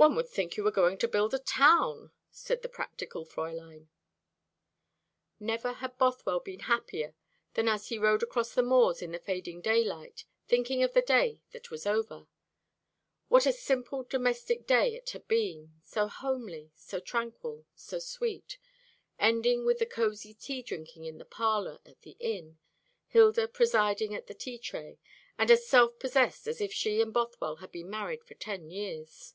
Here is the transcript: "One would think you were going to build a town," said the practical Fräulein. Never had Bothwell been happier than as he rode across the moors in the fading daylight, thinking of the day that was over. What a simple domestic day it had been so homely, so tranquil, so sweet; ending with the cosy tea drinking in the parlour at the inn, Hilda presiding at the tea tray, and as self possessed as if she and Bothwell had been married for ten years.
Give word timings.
"One 0.00 0.16
would 0.16 0.30
think 0.30 0.56
you 0.56 0.64
were 0.64 0.70
going 0.70 0.96
to 0.96 1.06
build 1.08 1.34
a 1.34 1.38
town," 1.38 2.10
said 2.30 2.62
the 2.62 2.70
practical 2.70 3.26
Fräulein. 3.26 3.88
Never 5.38 5.74
had 5.74 5.98
Bothwell 5.98 6.40
been 6.40 6.60
happier 6.60 7.14
than 7.52 7.68
as 7.68 7.88
he 7.90 7.98
rode 7.98 8.22
across 8.22 8.54
the 8.54 8.62
moors 8.62 9.02
in 9.02 9.12
the 9.12 9.18
fading 9.18 9.60
daylight, 9.60 10.24
thinking 10.48 10.82
of 10.82 10.94
the 10.94 11.02
day 11.02 11.42
that 11.52 11.70
was 11.70 11.84
over. 11.86 12.28
What 13.28 13.44
a 13.44 13.52
simple 13.52 14.02
domestic 14.02 14.66
day 14.66 14.94
it 14.94 15.10
had 15.10 15.28
been 15.28 15.74
so 15.82 16.08
homely, 16.08 16.72
so 16.74 16.98
tranquil, 16.98 17.66
so 17.74 17.98
sweet; 17.98 18.56
ending 19.18 19.66
with 19.66 19.80
the 19.80 19.84
cosy 19.84 20.32
tea 20.32 20.62
drinking 20.62 21.04
in 21.04 21.18
the 21.18 21.26
parlour 21.26 21.78
at 21.84 22.00
the 22.00 22.16
inn, 22.20 22.58
Hilda 23.08 23.48
presiding 23.48 24.14
at 24.14 24.28
the 24.28 24.34
tea 24.34 24.56
tray, 24.56 24.98
and 25.36 25.50
as 25.50 25.68
self 25.68 25.98
possessed 25.98 26.46
as 26.46 26.62
if 26.62 26.72
she 26.72 27.02
and 27.02 27.12
Bothwell 27.12 27.56
had 27.56 27.70
been 27.70 27.90
married 27.90 28.24
for 28.24 28.32
ten 28.32 28.70
years. 28.70 29.34